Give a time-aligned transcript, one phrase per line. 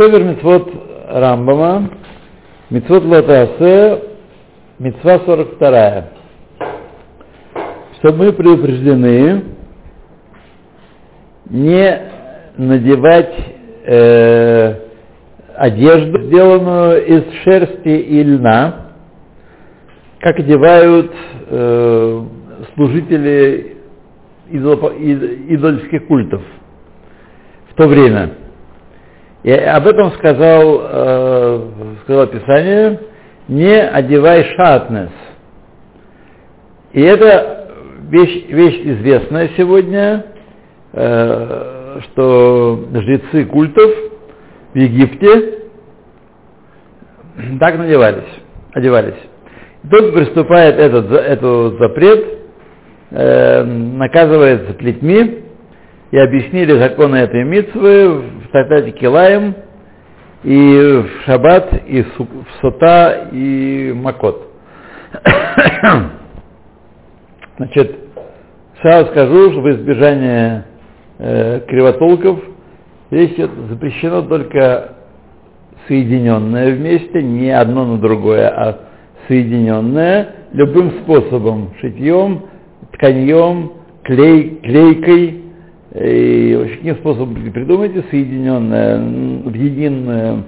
[0.00, 0.66] Север Митцвот
[1.10, 1.90] Рамбама,
[2.70, 4.02] Митцвот Лотасе,
[4.78, 6.04] Митцва 42.
[7.98, 9.44] Что мы предупреждены
[11.50, 12.00] не
[12.56, 13.34] надевать
[13.84, 14.74] э,
[15.54, 18.92] одежду, сделанную из шерсти и льна,
[20.20, 21.12] как одевают
[21.46, 22.24] э,
[22.74, 23.76] служители
[24.50, 26.40] идольских культов
[27.68, 28.30] в то время.
[29.42, 31.62] И об этом сказал, э,
[32.04, 33.00] сказал Писание,
[33.48, 35.10] не одевай шатнес.
[36.92, 37.68] И это
[38.10, 40.26] вещь, вещь известная сегодня,
[40.92, 43.90] э, что жрецы культов
[44.74, 45.60] в Египте
[47.58, 48.28] так надевались,
[48.72, 49.14] одевались.
[49.90, 52.26] Тот приступает этот, этот запрет,
[53.10, 55.44] э, наказывается плетьми,
[56.10, 59.54] и объяснили законы этой митцвы в Татате Килаем,
[60.42, 62.08] и в Шаббат, и в
[62.60, 64.48] Сута, и Макот.
[67.58, 67.96] Значит,
[68.82, 70.64] сразу скажу, что в избежание
[71.18, 72.40] э, кривотолков
[73.12, 73.36] здесь
[73.68, 74.94] запрещено только
[75.86, 78.80] соединенное вместе, не одно на другое, а
[79.28, 82.46] соединенное любым способом, шитьем,
[82.94, 85.39] тканьем, клей, клейкой,
[85.94, 88.98] и вообще каким способом придумайте соединенное
[89.44, 90.44] в единое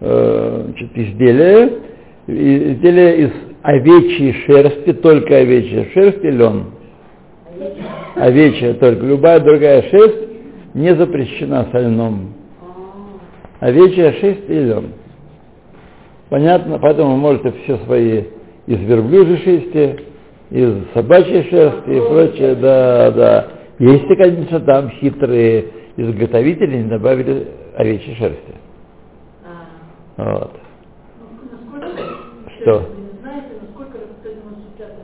[0.00, 1.78] э, изделие,
[2.26, 3.30] изделие из
[3.62, 6.64] овечьей шерсти, только овечья шерсть и лен.
[8.16, 9.06] Овечья только.
[9.06, 10.28] Любая другая шерсть
[10.74, 12.34] не запрещена со льном.
[13.60, 14.88] Овечья шерсть и лен.
[16.28, 16.78] Понятно?
[16.78, 18.24] Поэтому вы можете все свои
[18.66, 19.96] из верблюжьей шерсти,
[20.50, 23.48] из собачьей шерсти и прочее, да, да.
[23.82, 25.64] Если, конечно, там хитрые
[25.96, 28.54] изготовители не добавили овечьей шерсти.
[30.16, 30.38] А.
[30.38, 30.52] Вот.
[32.60, 32.82] Что?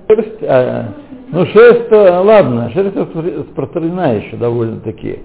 [0.07, 0.93] Шерсть, а,
[1.33, 5.23] ну шерсть, ладно, шерсть распространена еще довольно-таки.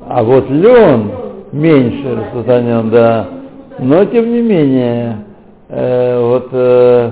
[0.00, 1.12] А вот лен
[1.52, 3.28] меньше распространен, да.
[3.78, 5.18] Но тем не менее,
[5.68, 7.10] э, вот э,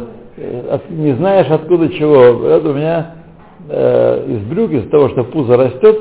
[0.89, 2.39] не знаешь откуда чего.
[2.39, 3.17] Вот у меня
[3.69, 6.01] э, из брюк, из-за того, что пузо растет,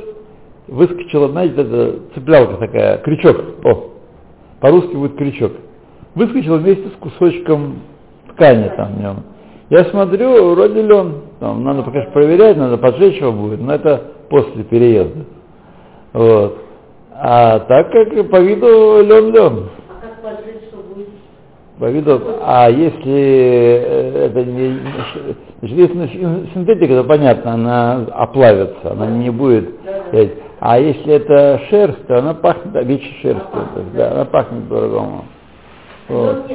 [0.68, 3.38] выскочила, знаете, это цеплялка такая, крючок.
[3.63, 3.90] О,
[4.59, 5.51] по-русски будет крючок.
[6.16, 7.81] Выскочила вместе с кусочком
[8.29, 9.16] ткани там в нем.
[9.69, 11.22] Я смотрю, вроде лен.
[11.40, 15.25] Там, надо, конечно, проверять, надо поджечь его будет, но это после переезда.
[16.13, 16.57] Вот.
[17.16, 19.69] А так как по виду лен-лен.
[19.90, 21.07] А как поджечь, что будет?
[21.80, 24.80] По виду, а если э, это не,
[25.68, 29.69] синтетика, то понятно, она оплавится, она не будет.
[30.59, 33.68] А если это шерсть, то она пахнет овечьей шерстью.
[33.74, 35.25] То есть, да, она пахнет по-другому.
[36.07, 36.50] Вот.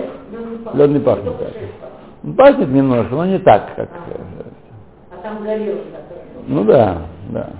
[0.74, 2.36] Лед не пахнет так.
[2.36, 3.88] Пахнет немножко, но не так, как
[5.10, 5.82] А там горелый
[6.46, 7.50] Ну да, да.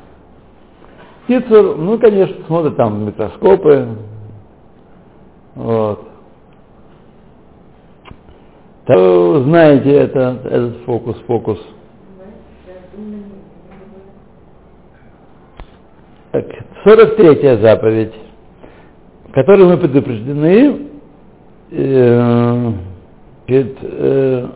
[1.24, 3.86] Птицу, ну, конечно, смотрят там микроскопы.
[5.54, 6.07] Вот.
[8.88, 11.58] То знаете это, этот фокус-фокус.
[16.32, 16.46] Так,
[16.84, 18.14] 43 заповедь,
[19.28, 20.88] в которой мы предупреждены
[21.70, 22.72] э,
[23.46, 24.48] э,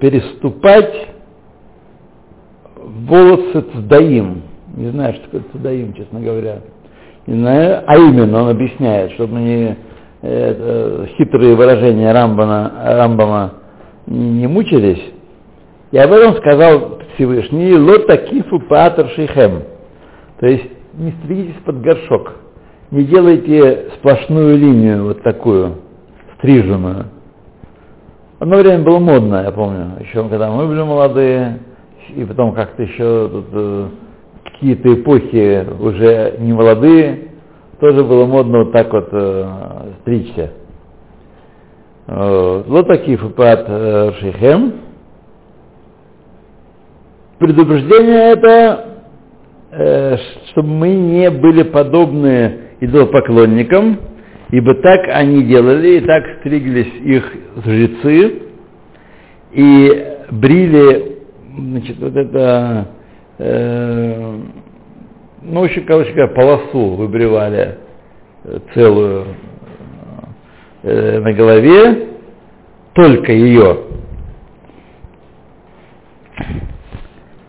[0.00, 1.10] переступать
[2.76, 4.42] волосы цдаим.
[4.74, 6.58] Не знаю, что такое цдаим, честно говоря.
[7.28, 9.76] Не знаю, а именно он объясняет, чтобы не
[10.22, 13.54] э, хитрые выражения Рамбана, Рамбама
[14.06, 15.02] не мучились.
[15.92, 19.62] И об этом сказал Всевышний Лота Кифу Патер Шейхем.
[20.38, 20.64] То есть
[20.94, 22.32] не стригитесь под горшок.
[22.90, 25.76] Не делайте сплошную линию вот такую,
[26.38, 27.06] стриженную.
[28.40, 31.60] Одно время было модно, я помню, еще когда мы были молодые,
[32.16, 33.88] и потом как-то еще тут, э,
[34.44, 37.29] какие-то эпохи уже не молодые,
[37.80, 40.52] тоже было модно вот так вот э, стричься.
[42.06, 44.80] Вот такие фупат э, шейхем.
[47.38, 48.84] Предупреждение это,
[49.70, 50.16] э,
[50.50, 53.98] чтобы мы не были подобны идолопоклонникам,
[54.50, 57.32] ибо так они делали, и так стриглись их
[57.64, 58.42] жрецы,
[59.52, 61.18] и брили,
[61.56, 62.88] значит, вот это
[63.38, 64.38] э,
[65.42, 67.78] ну, очень, короче говоря, полосу выбривали
[68.44, 69.26] э, целую
[70.82, 72.08] э, на голове,
[72.94, 73.78] только ее.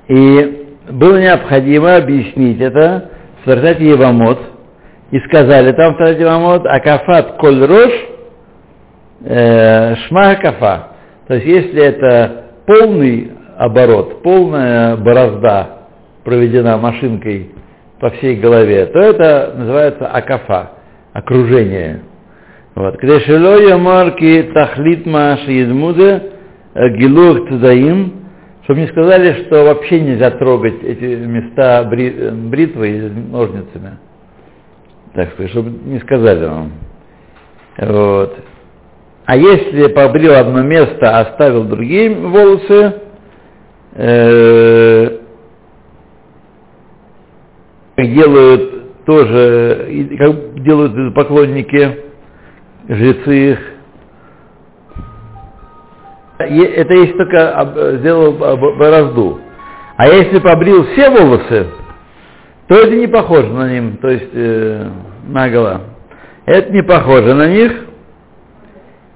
[0.07, 3.11] И было необходимо объяснить это
[3.41, 4.39] в Сартате Евамот,
[5.11, 7.91] И сказали, там второй Тимамот, Акафат коль рош,
[9.25, 10.87] э, шма кафа.
[11.27, 15.87] То есть если это полный оборот, полная борозда
[16.23, 17.51] проведена машинкой
[18.01, 20.71] по всей голове, то это называется акафа,
[21.13, 22.01] окружение.
[22.73, 22.97] Вот.
[22.97, 26.23] Крешело марки тахлит маши едмуде
[26.73, 28.13] гилух цудаим,
[28.63, 33.99] чтобы не сказали, что вообще нельзя трогать эти места бри, бритвой ножницами.
[35.13, 36.71] Так сказать, чтобы не сказали вам.
[37.77, 38.35] Вот.
[39.25, 42.95] А если побрил одно место, оставил другие волосы,
[43.93, 45.17] э,
[48.07, 51.97] делают тоже, как делают поклонники,
[52.87, 53.59] жрецы их.
[56.37, 59.39] Это если только сделал борозду.
[59.97, 61.67] А если побрил все волосы,
[62.67, 64.89] то это не похоже на них, то есть э,
[65.27, 65.81] наголо.
[66.45, 67.85] Это не похоже на них.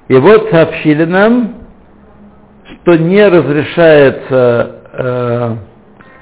[0.09, 1.55] И вот сообщили нам,
[2.65, 4.81] что не разрешается...
[4.93, 5.55] Э,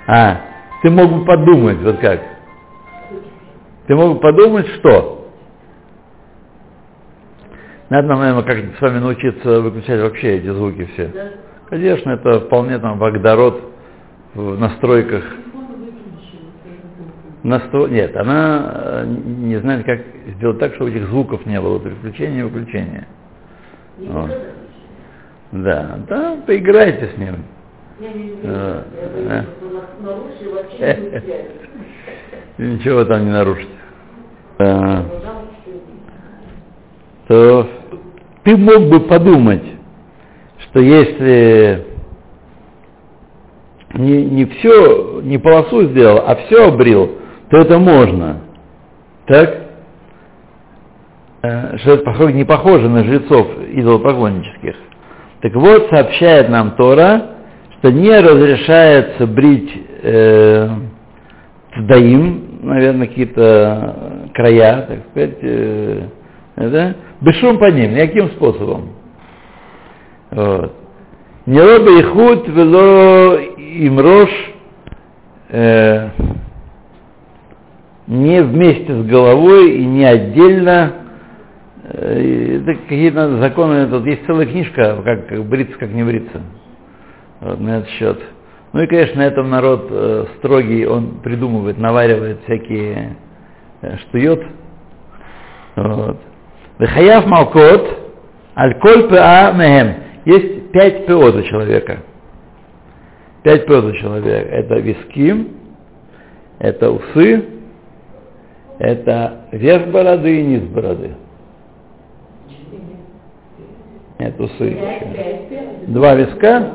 [0.07, 0.41] а,
[0.81, 2.19] ты мог бы подумать, вот как.
[3.87, 5.27] Ты мог подумать, что?
[7.89, 11.11] Надо нам, наверное, как с вами научиться выключать вообще эти звуки все.
[11.69, 13.61] Конечно, это вполне там вагдород
[14.33, 15.23] в настройках
[17.43, 17.87] Настро...
[17.87, 19.99] Нет, она э, не знает, как
[20.37, 23.07] сделать так, чтобы этих звуков не было, переключения и выключения.
[23.99, 24.31] Вот.
[25.51, 27.43] Да, да, поиграйте с ним.
[32.57, 33.72] Ничего там не нарушите.
[37.27, 37.67] То
[38.43, 39.63] ты мог бы подумать,
[40.59, 41.85] что если
[43.93, 47.11] не, не все, не полосу сделал, а все обрил,
[47.49, 48.41] то это можно.
[49.27, 49.63] Так?
[51.43, 54.75] Э, что это похоже, не похоже на жрецов идолопоклоннических.
[55.41, 57.31] Так вот, сообщает нам Тора,
[57.77, 59.71] что не разрешается брить
[60.01, 60.69] э,
[61.77, 66.07] цдаим, наверное, какие-то края, так сказать, э,
[66.55, 66.95] да?
[67.21, 68.89] бешум по ним, никаким способом.
[70.31, 70.73] Вот.
[71.45, 74.29] Не роба ихуд вело имрош
[75.49, 76.09] э,
[78.07, 80.93] не вместе с головой и не отдельно.
[81.83, 86.41] Это какие-то законы, тут есть целая книжка, как, как бриться, как не бриться.
[87.41, 88.21] Вот, на этот счет.
[88.73, 93.17] Ну и, конечно, на этом народ э, строгий, он придумывает, наваривает всякие
[93.81, 94.43] э, штует.
[95.75, 96.17] Вот.
[96.79, 97.99] Вехаяв малкот,
[98.57, 99.95] аль-коль пеа мехем.
[100.25, 101.99] Есть пять пео у человека.
[103.43, 104.49] Пять пео у человека.
[104.49, 105.47] Это виски,
[106.57, 107.45] это усы,
[108.79, 111.15] это верх бороды и низ бороды.
[114.17, 115.85] Нет, усы еще.
[115.87, 116.71] Два виска?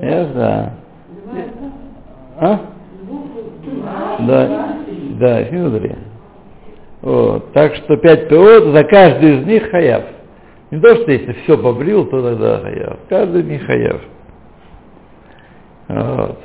[0.00, 0.77] Yes, да.
[2.40, 2.60] А?
[4.20, 4.76] Да,
[5.18, 5.96] да, внутри.
[7.02, 7.52] Вот.
[7.52, 10.04] Так что пять пилот, за каждый из них хаяв.
[10.70, 12.98] Не то, что если все побрил, то тогда хаяв.
[13.08, 14.00] Каждый из них хаяв.
[15.88, 16.38] Вот.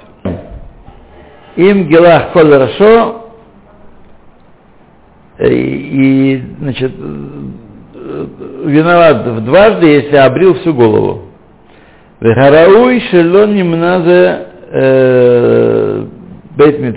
[1.55, 3.23] Им гелах коль хорошо,
[5.37, 6.91] Э, и, значит,
[8.65, 11.23] виноват в дважды, если обрил всю голову.
[12.19, 16.05] Вехарауй шелон немназе э,
[16.57, 16.95] бейт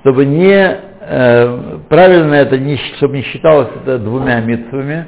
[0.00, 5.06] чтобы не э, правильно это не, чтобы не считалось это двумя митцвами,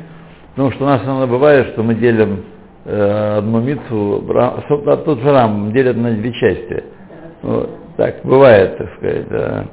[0.50, 2.44] потому что у нас иногда бывает, что мы делим
[2.84, 6.84] э, одну митцву, а тут же рам делят на две части.
[7.42, 9.28] Вот, так бывает, так сказать.
[9.28, 9.64] Да.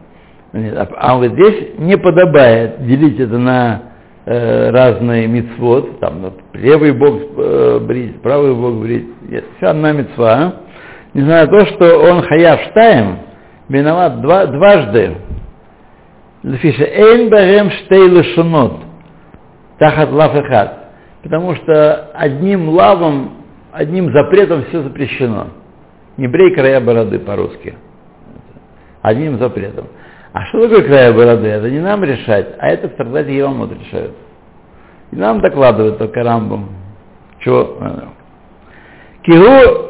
[0.53, 3.81] А, а вот здесь не подобает делить это на
[4.25, 9.07] э, разные мицвод, там левый бог э, брить, правый бог брить.
[9.29, 10.53] Есть вся одна мицва.
[11.17, 13.17] Не знаю, то, что он хаяв штаем,
[13.69, 15.17] виноват два, дважды.
[16.43, 18.83] Лефиша эйн барем штей лешунот,
[19.79, 20.77] тахат лафехат.
[21.23, 23.31] Потому что одним лавом,
[23.71, 25.47] одним запретом все запрещено.
[26.17, 27.73] Не брей края бороды по-русски.
[29.01, 29.87] Одним запретом.
[30.33, 31.47] А что такое края бороды?
[31.47, 34.13] Это не нам решать, а это в трактате Евамот решают.
[35.11, 36.69] И нам докладывают только Рамбам.
[37.39, 37.75] Чего?
[39.23, 39.86] Кигу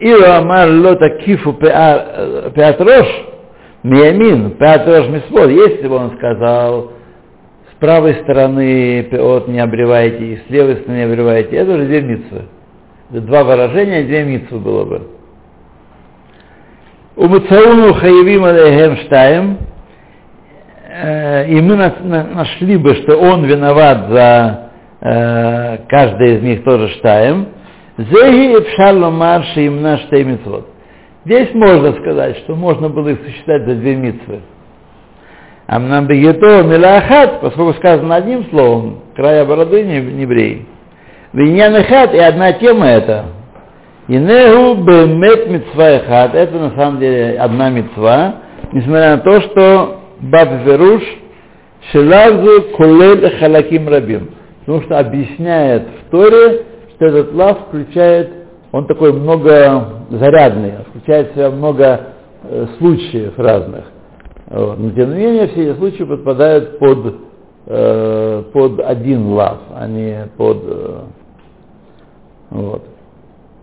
[0.00, 3.06] Иру Амар Лота Кифу Пеатрош
[3.82, 5.50] Миямин, Пеатрош Мисвод.
[5.50, 6.92] Если бы он сказал,
[7.72, 12.00] с правой стороны пеот не обревайте, и с левой стороны не обревайте, это уже две
[12.02, 12.42] митцвы.
[13.10, 15.02] Два выражения, две митцвы было бы.
[17.16, 19.58] У Муцауну хаявим алейхем штаем.
[21.48, 24.70] и мы нашли бы, что он виноват за
[25.88, 27.48] каждый из них тоже штаем,
[27.98, 30.68] Зеги и пшалломар шиимна штеймитвот.
[31.24, 34.40] Здесь можно сказать, что можно было их сосчитать за две митцвы.
[35.66, 40.66] Амнам бегето милахат, поскольку сказано одним словом, края бороды не, не брей.
[41.32, 43.26] Виньянахат, и одна тема это.
[44.06, 48.36] Инегу бемет митцва хат, это на самом деле одна митцва,
[48.72, 51.02] несмотря на то, что баб веруш
[51.90, 54.30] шелавзу кулель халаким рабим.
[54.60, 56.62] Потому что объясняет в Торе,
[56.98, 58.28] что этот лав включает,
[58.72, 62.00] он такой многозарядный, включает в себя много
[62.42, 63.84] э, случаев разных.
[64.48, 64.78] Вот.
[64.78, 67.14] Но тем не менее все эти случаи подпадают под,
[67.66, 70.58] э, под один лав, а не под...
[70.64, 71.00] Э,
[72.50, 72.82] вот.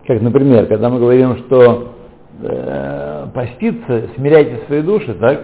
[0.06, 1.92] Как, например, когда мы говорим, что
[2.40, 5.40] э, поститься, смиряйте свои души, так,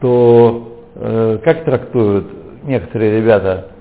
[0.00, 2.26] то э, как трактуют
[2.64, 3.71] некоторые ребята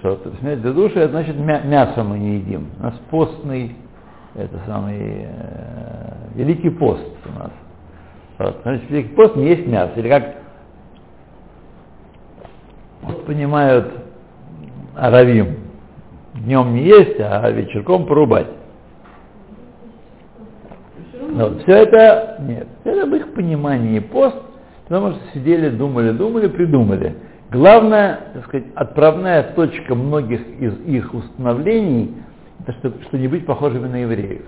[0.00, 2.68] что смерть для души, это значит мя- мясо мы не едим.
[2.80, 3.76] У нас постный,
[4.34, 7.50] это самый э, великий пост у нас.
[8.38, 8.60] Вот.
[8.62, 9.92] Значит, великий пост не есть мясо.
[9.96, 10.36] Или как
[13.26, 13.92] понимают
[14.96, 15.58] аравим,
[16.34, 18.48] днем не есть, а вечерком порубать.
[21.30, 21.62] Вот.
[21.62, 24.36] Все это, нет, это в их понимании пост,
[24.84, 27.14] потому что сидели, думали, думали, придумали.
[27.50, 32.14] Главная, так сказать, отправная точка многих из их установлений,
[32.60, 34.42] это чтобы, чтобы не быть похожими на евреев.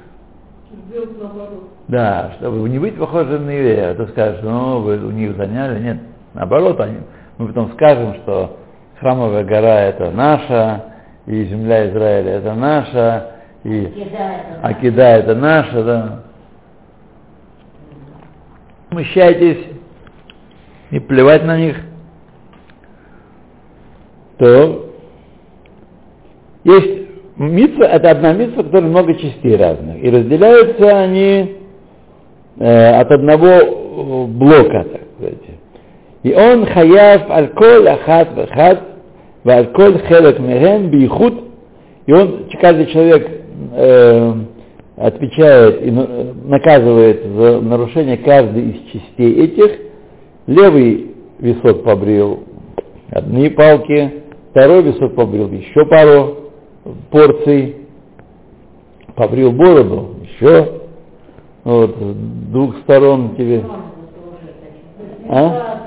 [1.88, 3.96] Да, чтобы не быть похожими на евреев.
[3.96, 5.82] То скажешь, ну, вы у них заняли.
[5.82, 5.98] Нет,
[6.34, 6.98] наоборот, они,
[7.38, 8.58] мы потом скажем, что
[8.98, 10.84] храмовая гора это наша,
[11.24, 13.30] и земля Израиля это наша,
[13.64, 14.08] и
[14.62, 16.22] Акида это наша, да.
[18.90, 19.68] Смущайтесь
[20.90, 21.76] и плевать на них
[24.40, 24.86] то
[26.64, 30.02] есть митва, это одна митва, которая много частей разных.
[30.02, 31.56] И разделяются они
[32.58, 35.38] э, от одного э, блока, так сказать.
[36.22, 38.80] И он хаяв аль-коль ахат вахат,
[39.44, 41.34] валь-коль хелек мехен бихут,
[42.06, 43.28] и он, каждый человек
[43.74, 44.32] э,
[44.96, 49.70] отвечает и наказывает за нарушение каждой из частей этих.
[50.46, 52.44] Левый висок побрил
[53.10, 54.20] одни палки,
[54.50, 56.50] Второй висок побрил еще пару
[57.10, 57.76] порций,
[59.14, 60.80] побрил бороду, еще,
[61.62, 63.64] вот, с двух сторон тебе.
[65.28, 65.78] А?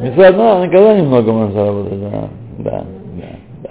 [0.00, 2.84] Не одна, а никогда немного можно заработать, да, да,
[3.20, 3.28] да,
[3.62, 3.70] да.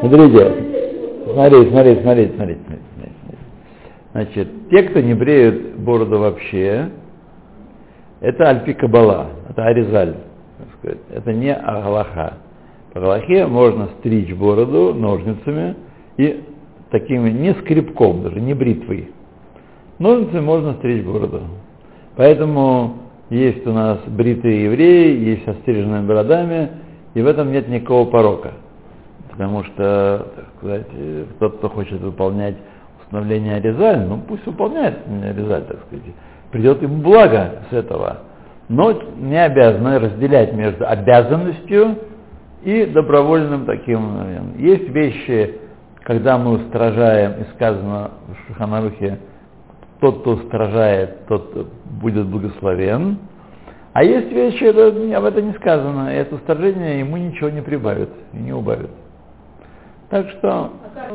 [0.01, 2.83] Смотрите, смотрите, смотрите, смотрите, смотрите, смотрите.
[4.13, 6.91] Значит, те, кто не бреют бороду вообще,
[8.23, 10.15] это альпи кабала, это аризаль.
[11.13, 12.35] Это не агалаха.
[12.93, 15.75] По галахе можно стричь бороду ножницами
[16.17, 16.45] и
[16.91, 19.11] такими, не скребком даже, не бритвой.
[19.99, 21.41] Ножницами можно стричь бороду.
[22.17, 22.99] Поэтому
[23.29, 26.71] есть у нас бритые евреи, есть остриженные бородами,
[27.15, 28.53] и в этом нет никакого порока.
[29.31, 30.87] Потому что, так сказать,
[31.41, 32.57] тот, кто хочет выполнять
[33.03, 36.05] установление Аризаль, ну пусть выполняет Аризаль, так сказать
[36.53, 38.19] придет ему благо с этого.
[38.69, 41.97] Но не обязаны разделять между обязанностью
[42.63, 44.57] и добровольным таким.
[44.59, 45.59] Есть вещи,
[46.05, 49.19] когда мы устражаем, и сказано в Шуханарухе,
[50.01, 53.19] тот, кто устражает, тот будет благословен.
[53.93, 58.09] А есть вещи, это, об этом не сказано, и это устражение ему ничего не прибавит
[58.33, 58.91] и не убавит.
[60.09, 60.49] Так что...
[60.51, 61.13] А как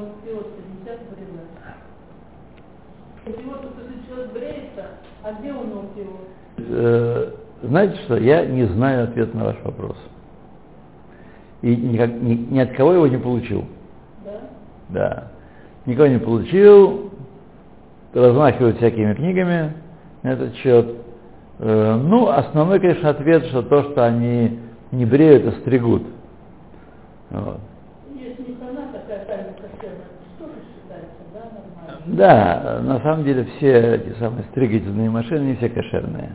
[5.28, 6.18] а где он его?
[6.58, 7.32] Э,
[7.64, 9.98] знаете что, я не знаю ответ на ваш вопрос.
[11.62, 13.66] И никак, ни, ни от кого его не получил.
[14.24, 14.40] Да?
[14.90, 15.28] Да.
[15.86, 17.12] Никого не получил,
[18.14, 19.74] размахивают всякими книгами
[20.24, 20.96] на этот счет.
[21.60, 24.60] Э, ну, основной, конечно, ответ, что то, что они
[24.92, 26.04] не бреют, а стригут.
[27.32, 27.60] Вот.
[32.08, 36.32] Да, на самом деле все эти самые стригательные машины, не все кошерные.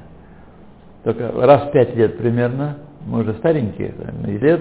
[1.02, 2.76] Только раз в пять лет примерно,
[3.07, 4.61] мы уже старенькие, там, лет,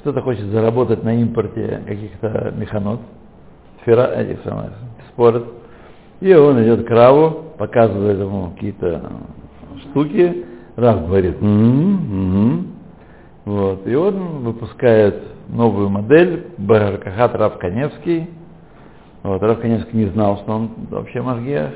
[0.00, 3.00] кто-то хочет заработать на импорте каких-то механот,
[3.82, 4.72] сфера, этих самых,
[5.12, 5.44] спорт,
[6.20, 9.12] и он идет к Раву, показывает ему какие-то
[9.82, 10.44] штуки,
[10.76, 12.64] Рав говорит, угу,
[13.44, 18.28] вот, и он выпускает новую модель, Баракахат Рав Каневский,
[19.26, 21.72] вот, Рав, конечно, не знал, что он вообще Машгиах.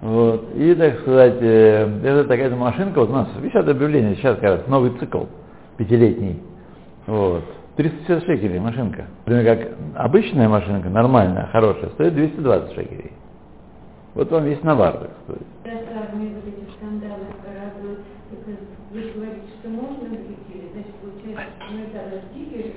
[0.00, 0.48] Вот.
[0.54, 4.66] И, так сказать, э, это такая машинка, вот у нас висят объявления, сейчас как раз
[4.66, 5.24] новый цикл,
[5.76, 6.42] пятилетний.
[7.06, 7.44] Вот.
[7.76, 9.06] 350 шекелей машинка.
[9.24, 13.12] Например, как обычная машинка, нормальная, хорошая, стоит 220 шекелей.
[14.14, 15.42] Вот он весь навар, так сказать.
[15.64, 18.00] Да, сравнивать вот эти скандалы радуют.
[18.92, 22.74] Вы говорите, что можно двигатель, значит, получается, что мы это разделили,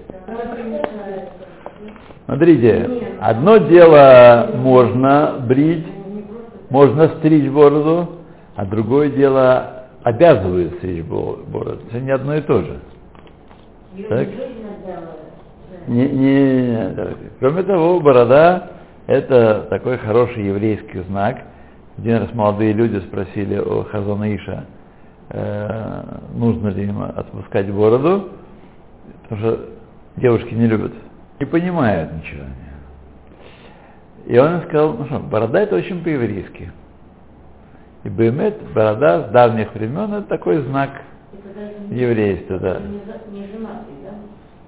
[2.25, 5.85] Смотрите, одно дело можно брить,
[6.69, 8.09] можно стричь бороду,
[8.55, 11.81] а другое дело обязывает стричь бороду.
[11.89, 12.79] Это не одно и то же.
[14.09, 14.27] Так?
[15.87, 16.95] Не, не, не,
[17.39, 18.71] Кроме того, борода–
[19.07, 21.37] это такой хороший еврейский знак.
[21.97, 24.65] Один раз молодые люди спросили у Хазана Иша,
[25.29, 26.03] э,
[26.33, 28.29] нужно ли им отпускать бороду,
[29.23, 29.59] потому что
[30.17, 30.91] девушки не любят,
[31.39, 32.45] не понимают ничего.
[34.25, 36.71] И он сказал, ну что, борода это очень по-еврейски.
[38.03, 40.89] И Бемет, борода с давних времен, это такой знак
[41.89, 42.79] еврейства, да.
[43.31, 44.13] Не женатый, да?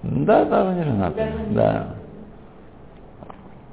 [0.03, 1.95] Да, да, не женатый, да.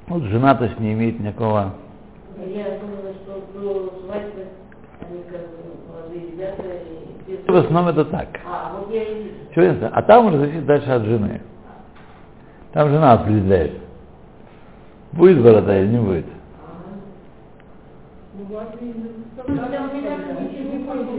[0.07, 1.75] Вот женатость не имеет никакого...
[2.37, 4.47] Я думала, что до свадьбы
[5.01, 5.41] они как
[5.89, 6.63] молодые ребята
[7.27, 7.51] и...
[7.51, 8.29] В основном это так.
[8.47, 9.33] А, вот я и.
[9.53, 11.41] Все А там уже зависит дальше от жены.
[12.75, 13.73] Там жена определяет.
[15.13, 16.25] Будет борода или не будет.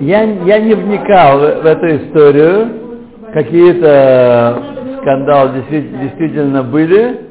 [0.01, 2.67] Я, я не вникал в, эту историю.
[3.33, 4.63] Какие-то
[5.00, 7.21] скандалы действительно, действительно были.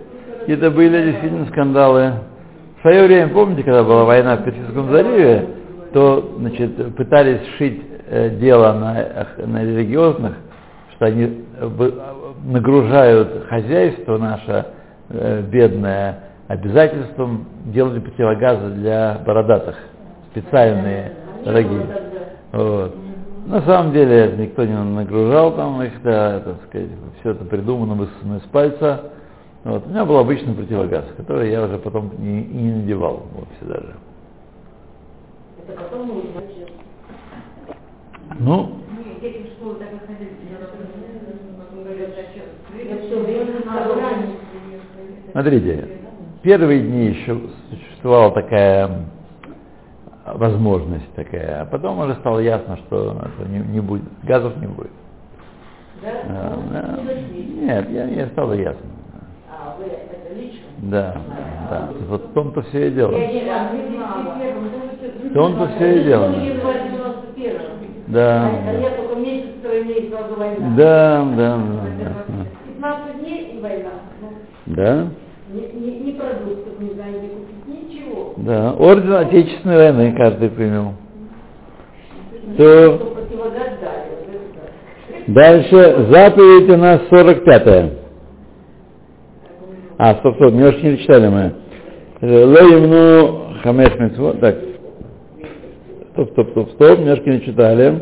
[0.40, 2.12] Какие-то были действительно скандалы.
[2.78, 5.48] В свое время, помните, когда была война в Персидском заливе,
[5.92, 10.32] то значит, пытались шить э, дело на, на религиозных,
[11.04, 11.90] что они э,
[12.44, 14.66] нагружают хозяйство наше
[15.10, 19.76] э, бедное обязательством делали противогазы для бородатых,
[20.30, 21.12] специальные,
[21.44, 21.86] дорогие.
[22.52, 22.94] Вот.
[23.46, 26.88] На самом деле никто не нагружал там их, да, так сказать,
[27.20, 29.12] все это придумано, высосано из пальца.
[29.64, 29.86] Вот.
[29.86, 33.94] У меня был обычный противогаз, который я уже потом не, и не надевал вовсе даже.
[35.66, 36.68] Это потом мы узнаем.
[38.38, 38.84] Ну,
[39.24, 40.36] Дети в школу так и ходили,
[41.56, 42.44] потом говорят, зачем?
[42.44, 42.73] Я все время на
[45.32, 45.88] смотрите,
[46.42, 47.38] первые дни еще
[47.70, 48.90] существовала такая
[50.26, 54.90] возможность такая, а потом уже стало ясно, что это не, не будет, газов не будет.
[56.02, 56.08] Да?
[56.28, 57.12] А, Ну, да.
[57.32, 57.44] не.
[57.66, 58.80] Нет, я, мне стало ясно.
[59.50, 60.60] А, вы это лично?
[60.78, 61.16] Да,
[61.70, 61.88] да.
[62.08, 63.12] Вот в том-то все и дело.
[63.12, 63.70] Я.
[65.30, 66.28] В том-то все и дело.
[66.28, 66.76] Ну, январь
[67.36, 67.64] 91-го.
[68.08, 70.76] Да, А я только месяц, второй месяц сразу война.
[70.76, 72.46] да, да, да, да.
[72.74, 73.90] 15 дней и война.
[74.20, 74.28] Ну,
[74.66, 75.08] Да,
[75.52, 78.34] Ни, ни, ни продуктов не где купить, ничего.
[78.38, 78.72] да.
[78.72, 80.92] Орден Отечественной войны каждый принял.
[82.56, 83.14] То
[85.26, 87.90] дали, дальше заповедь у нас 45-я.
[89.98, 91.54] А, стоп, стоп, не читали мы.
[92.20, 94.40] Лоимну хамеш митцвот.
[94.40, 94.56] Так.
[96.12, 98.00] Стоп, стоп, стоп, стоп, немножко не читали.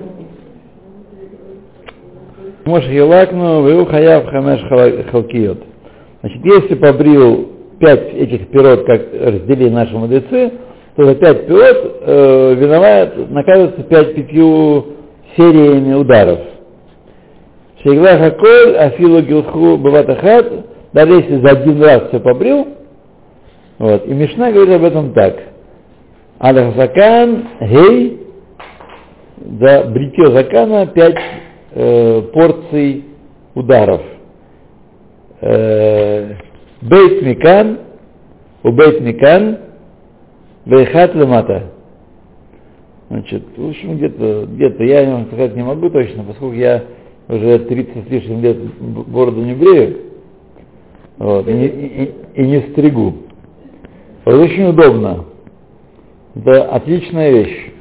[2.64, 4.60] Мош елакну, веу хаяв хамеш
[5.10, 5.58] халкиот.
[6.22, 10.52] Значит, если побрил пять этих пирот, как разделили наши мудрецы,
[10.96, 14.86] то за пять пирот э, виноват, наказывается пять пятью
[15.36, 16.38] сериями ударов.
[17.82, 20.46] Шейгла хаколь, афилу гилху баватахат,
[20.92, 22.68] даже если за один раз все побрил,
[23.78, 25.34] вот, и Мишна говорит об этом так.
[26.40, 28.20] Аль-Закан, гей,
[29.60, 31.18] за бритье закана пять
[31.72, 33.04] э, порций
[33.54, 34.02] ударов.
[35.42, 37.78] Бейт микан,
[38.62, 39.58] у бейт микан,
[40.66, 41.72] бейхат лемата.
[43.08, 46.84] Значит, в общем, где-то, где-то, я вам сказать не могу точно, поскольку я
[47.28, 49.96] уже 30 с лишним лет бороду не брею,
[51.18, 53.12] вот, и- и- и не стригу.
[54.24, 55.24] Вот очень удобно.
[56.36, 57.72] Это отличная вещь.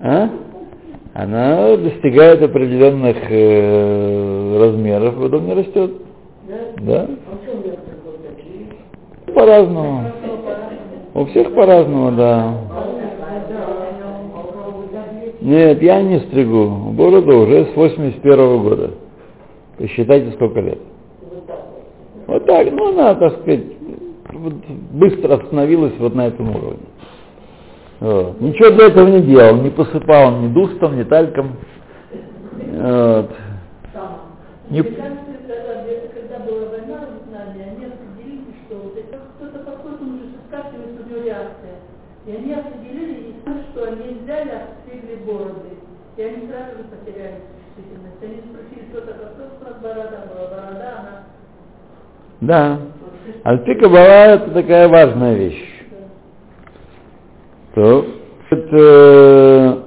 [0.00, 0.28] А?
[1.18, 5.92] Она достигает определенных э, размеров, потом не растет.
[6.46, 6.56] Да?
[6.82, 7.08] Да?
[9.26, 9.32] А?
[9.32, 10.12] По-разному.
[11.14, 12.54] У всех по-разному, да.
[15.40, 16.92] Нет, я не стригу.
[16.92, 18.90] Бороду уже с 81 года.
[19.78, 20.80] Посчитайте, сколько лет.
[22.26, 23.64] Вот так, ну она, так сказать,
[24.92, 26.85] быстро остановилась вот на этом уровне.
[28.00, 28.40] Вот.
[28.40, 31.56] Ничего для этого не делал, не посыпал ни дустом, ни тальком.
[32.72, 33.30] Вот.
[34.70, 34.84] Не-.
[42.26, 43.34] И они определили,
[43.70, 45.78] что они взяли, обстригли бороды.
[46.16, 47.40] И они сразу же потеряли
[47.76, 48.20] чувствительность.
[48.20, 51.22] Они спросили, что такое, просто у нас борода была, борода, она...
[52.40, 52.78] Да.
[53.44, 55.65] Альпика была это такая важная вещь.
[57.76, 58.06] То,
[58.48, 59.82] это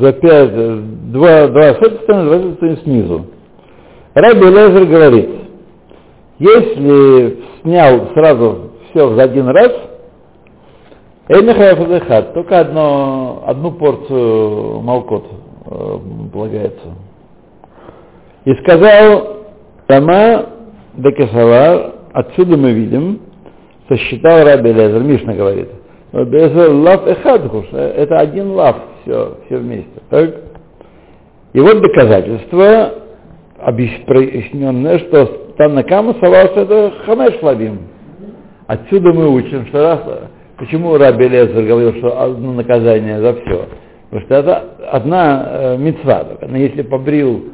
[0.00, 3.26] за пять, два, два с этой стороны, два с этой стороны снизу.
[4.14, 5.30] Раби Лезер говорит,
[6.38, 9.70] если снял сразу все за один раз,
[11.28, 15.26] Эйнахафазахат, только одно, одну порцию молкот
[15.66, 15.98] э,
[16.32, 16.94] полагается.
[18.46, 19.44] И сказал
[19.88, 20.46] Тама
[20.94, 23.20] Декесавар, отсюда мы видим,
[23.88, 25.68] сосчитал Раби Лезер, Мишна говорит,
[26.12, 30.00] лав эхадхуш, это один лав, все, все вместе.
[30.10, 30.34] Так?
[31.52, 32.94] И вот доказательство,
[33.58, 37.78] объясненное, что Таннакама сказал, что это хамеш лавим.
[38.66, 40.00] Отсюда мы учим, что раз,
[40.56, 43.66] почему Раби Лезер говорил, что одно наказание за все.
[44.10, 47.44] Потому что это одна э, мецва, но если побрил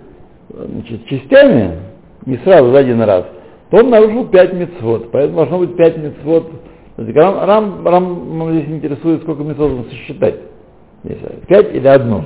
[0.48, 1.78] значит, частями,
[2.26, 3.24] не сразу за один раз,
[3.70, 5.10] то он нарушил пять мецвод.
[5.10, 6.50] Поэтому должно быть пять мецвод.
[6.96, 10.36] Рам, рам, рам здесь интересует, сколько мецвод нужно сосчитать.
[11.48, 12.24] Пять или одно?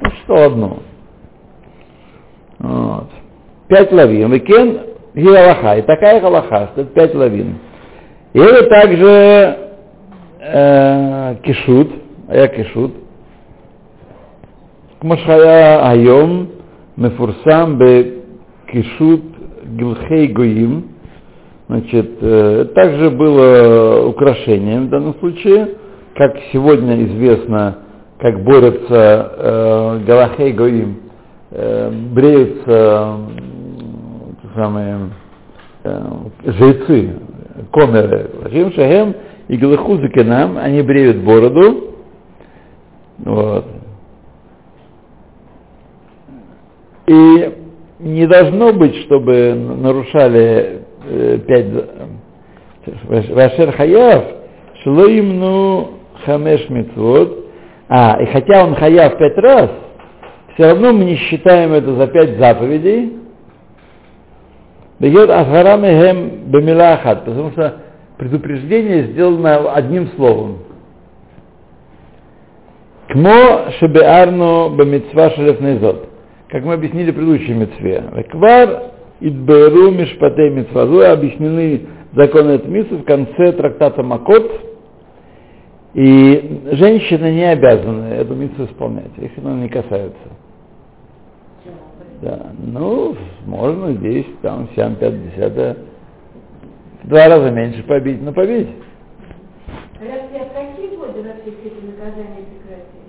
[0.00, 0.78] Ну что одно?
[2.58, 3.08] Вот.
[3.68, 4.32] Пять лавин.
[4.32, 4.80] Викен
[5.14, 5.78] Гилалаха.
[5.78, 7.58] И такая галаха, что это пять лавин.
[8.32, 9.58] И это также
[10.40, 11.90] э, кишут,
[12.28, 12.92] а я кишут.
[15.00, 16.48] Кмашхая айом
[16.96, 18.22] мефурсам бе
[18.72, 19.33] кишут
[19.64, 20.90] гилхей гоим.
[21.68, 25.76] Значит, э, также было украшением в данном случае,
[26.14, 27.78] как сегодня известно,
[28.18, 30.96] как борются э, Галахей Гоим,
[31.50, 33.16] э, бреются э,
[34.54, 35.10] самые
[35.84, 36.02] э,
[36.44, 37.18] жрецы,
[37.72, 39.14] комеры, Рим Шахем
[39.48, 41.94] и Галаху нам, они бреют бороду,
[43.18, 43.64] вот.
[47.06, 47.63] И
[48.04, 51.66] не должно быть, чтобы нарушали э, пять
[53.06, 54.24] Вашер Хаяв,
[54.82, 55.92] Шлоимну
[56.26, 57.46] Хамеш Митвод,
[57.88, 59.70] а, и хотя он Хаяв пять раз,
[60.52, 63.14] все равно мы не считаем это за пять заповедей,
[65.00, 67.80] Бьет Ахарам Эхем Бамилахат, потому что
[68.18, 70.58] предупреждение сделано одним словом.
[73.08, 76.13] Кмо Шебеарну Бамитсва Шелефнезот
[76.54, 78.00] как мы объяснили в предыдущей митцве.
[78.30, 84.52] Квар Идберу Мишпатей Митцвазу объяснены законы этой митцвы в конце трактата Макот,
[85.94, 90.28] и женщины не обязаны эту митцву исполнять, их она не касается.
[92.22, 95.76] Да, ну, можно здесь, там, 7, 5, 10,
[97.02, 98.68] в два раза меньше побить, но побить.
[99.98, 103.04] Разве от какие годы вообще все эти наказания прекратили?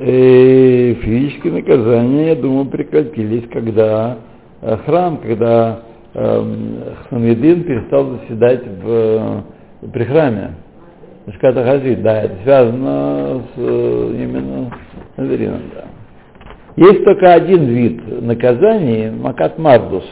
[0.00, 4.18] И физические наказания, я думаю, прекратились, когда
[4.60, 5.82] э, храм, когда
[6.14, 6.42] э,
[7.10, 10.54] перестал заседать в, э, при храме.
[11.36, 15.84] Шката Хазит, да, это связано с, э, именно с Ханвидином, да.
[16.76, 20.04] Есть только один вид наказаний, Макат Мардус,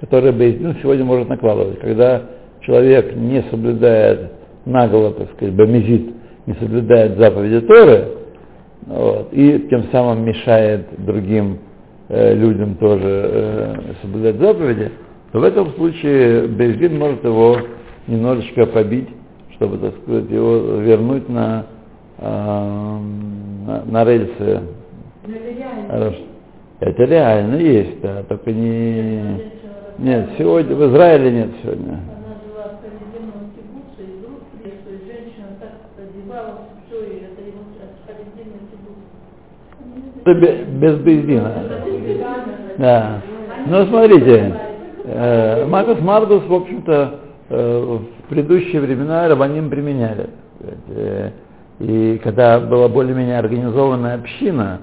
[0.00, 1.78] который Бейздин сегодня может накладывать.
[1.78, 2.22] Когда
[2.62, 4.32] человек не соблюдает
[4.66, 6.10] наголо, так сказать, бамизит,
[6.46, 8.17] не соблюдает заповеди Торы,
[8.88, 11.58] вот, и тем самым мешает другим
[12.08, 14.90] э, людям тоже э, соблюдать заповеди,
[15.30, 17.58] то в этом случае Бейздин может его
[18.06, 19.08] немножечко побить,
[19.56, 21.66] чтобы, так сказать, его вернуть на,
[22.16, 22.98] э,
[23.66, 24.62] на, на рельсы.
[25.22, 25.32] Это
[25.92, 26.14] реально.
[26.80, 29.50] Это реально есть, да, только не...
[29.98, 31.92] Нет, сегодня, в Израиле нет сегодня.
[31.92, 37.42] Она жила в Халидином кибуце, и вдруг, что и женщина так одевалась, все, и это
[37.42, 37.64] его
[38.06, 38.68] Халидином
[40.34, 41.52] бе- без Бейздина.
[42.78, 43.20] Да.
[43.66, 44.54] Ну, смотрите,
[45.04, 47.14] э, Макус Мардус, в общем-то,
[47.50, 50.30] э, в предыдущие времена рабаним применяли.
[50.90, 51.30] Э,
[51.80, 54.80] И когда была более-менее организованная община,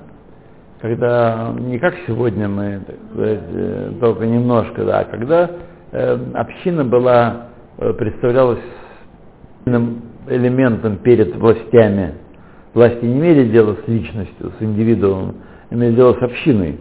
[0.82, 5.52] когда не как сегодня мы, так сказать, э, только немножко, да, а когда
[5.92, 7.48] э, община была,
[7.80, 8.60] э, представлялась
[10.28, 12.14] элементом перед властями.
[12.76, 15.36] Власти не имели дела с личностью, с индивидуумом,
[15.72, 16.78] имели дело с общиной.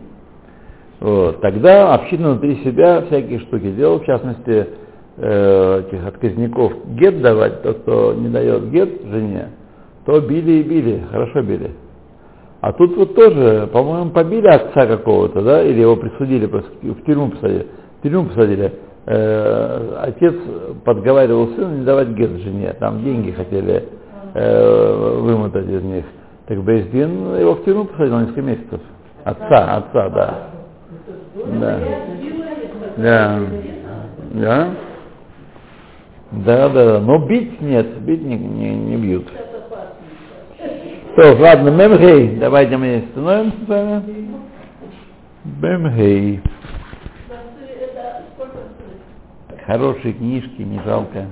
[0.99, 1.41] Вот.
[1.41, 4.67] Тогда община внутри себя всякие штуки делала, в частности,
[5.19, 9.51] э, этих отказников гет давать, тот, кто не дает гет жене,
[10.05, 11.71] то били и били, хорошо били.
[12.61, 17.69] А тут вот тоже, по-моему, побили отца какого-то, да, или его присудили, в тюрьму посадили.
[18.01, 18.73] В тюрьму посадили.
[19.07, 20.35] э, отец
[20.85, 23.85] подговаривал сына не давать гет жене, там деньги хотели
[24.35, 26.05] э, вымотать из них.
[26.47, 28.81] Так Бейздин его в тюрьму посадил несколько месяцев.
[29.25, 30.51] Отца, отца, да.
[31.59, 31.81] Да.
[32.97, 33.41] Да.
[34.33, 34.71] Да.
[36.33, 37.01] Да, да, да.
[37.01, 39.27] Но бить нет, бить не, не, не бьют.
[41.17, 44.35] То, ладно, Мемхей, давайте мы становимся с вами.
[45.45, 46.43] Мемхей.
[49.67, 51.27] Хорошие книжки, не жалко.